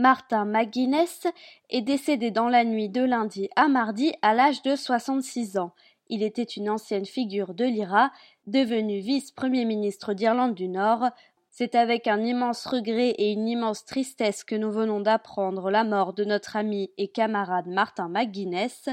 [0.00, 1.26] Martin McGuinness
[1.68, 5.74] est décédé dans la nuit de lundi à mardi à l'âge de 66 ans.
[6.08, 8.10] Il était une ancienne figure de l'IRA,
[8.46, 11.10] devenu vice-premier ministre d'Irlande du Nord.
[11.50, 16.14] C'est avec un immense regret et une immense tristesse que nous venons d'apprendre la mort
[16.14, 18.88] de notre ami et camarade Martin McGuinness.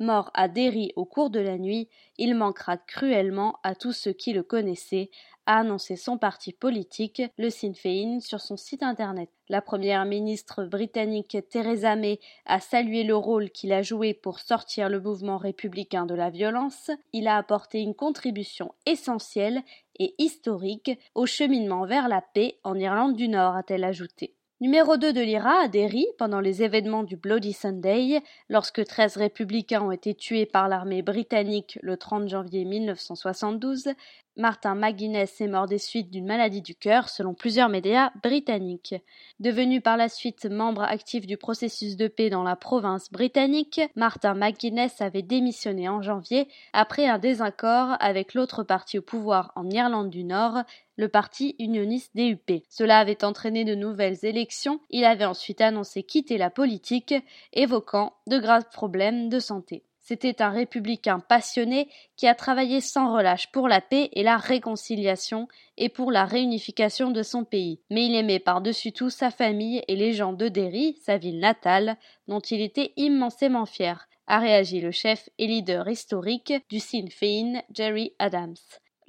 [0.00, 4.32] Mort à Derry au cours de la nuit, il manquera cruellement à tous ceux qui
[4.32, 5.10] le connaissaient,
[5.44, 9.28] a annoncé son parti politique, le Sinn Féin, sur son site internet.
[9.50, 14.88] La première ministre britannique Theresa May a salué le rôle qu'il a joué pour sortir
[14.88, 16.90] le mouvement républicain de la violence.
[17.12, 19.62] Il a apporté une contribution essentielle
[19.98, 24.34] et historique au cheminement vers la paix en Irlande du Nord, a-t-elle ajouté.
[24.62, 29.90] Numéro 2 de l'IRA Derry pendant les événements du Bloody Sunday, lorsque 13 républicains ont
[29.90, 33.94] été tués par l'armée britannique le 30 janvier 1972,
[34.36, 38.94] Martin McGuinness est mort des suites d'une maladie du cœur, selon plusieurs médias britanniques.
[39.38, 44.34] Devenu par la suite membre actif du processus de paix dans la province britannique, Martin
[44.34, 50.10] McGuinness avait démissionné en janvier après un désaccord avec l'autre parti au pouvoir en Irlande
[50.10, 50.64] du Nord,
[51.00, 52.62] le parti unioniste DUP.
[52.68, 54.80] Cela avait entraîné de nouvelles élections.
[54.90, 57.14] Il avait ensuite annoncé quitter la politique,
[57.54, 59.82] évoquant de graves problèmes de santé.
[59.98, 65.48] C'était un républicain passionné qui a travaillé sans relâche pour la paix et la réconciliation
[65.78, 67.80] et pour la réunification de son pays.
[67.90, 71.96] Mais il aimait par-dessus tout sa famille et les gens de Derry, sa ville natale,
[72.28, 77.62] dont il était immensément fier, a réagi le chef et leader historique du Sinn Féin,
[77.72, 78.56] Jerry Adams.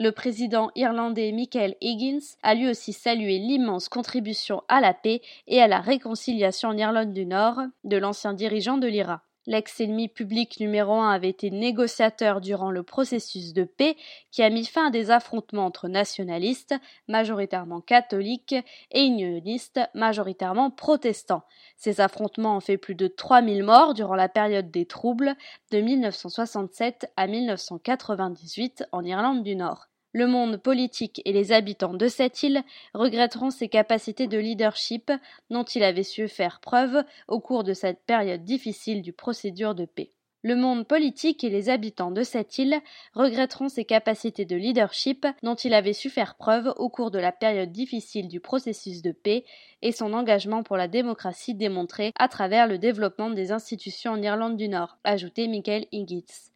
[0.01, 5.61] Le président irlandais Michael Higgins a lui aussi salué l'immense contribution à la paix et
[5.61, 9.21] à la réconciliation en Irlande du Nord de l'ancien dirigeant de l'IRA.
[9.45, 13.95] L'ex-ennemi public numéro un avait été négociateur durant le processus de paix
[14.31, 16.73] qui a mis fin à des affrontements entre nationalistes,
[17.07, 18.55] majoritairement catholiques,
[18.89, 21.43] et unionistes, majoritairement protestants.
[21.77, 25.35] Ces affrontements ont fait plus de 3000 morts durant la période des troubles
[25.71, 29.90] de 1967 à 1998 en Irlande du Nord.
[30.13, 32.63] Le monde politique et les habitants de cette île
[32.93, 35.09] regretteront ses capacités de leadership
[35.49, 39.85] dont il avait su faire preuve au cours de cette période difficile du procédure de
[39.85, 40.11] paix.
[40.43, 42.81] Le monde politique et les habitants de cette île
[43.13, 47.31] regretteront ses capacités de leadership dont il avait su faire preuve au cours de la
[47.31, 49.45] période difficile du processus de paix
[49.81, 54.57] et son engagement pour la démocratie démontré à travers le développement des institutions en Irlande
[54.57, 56.50] du Nord, ajoutait Michael Higgins.